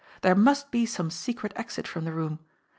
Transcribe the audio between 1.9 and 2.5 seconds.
the room.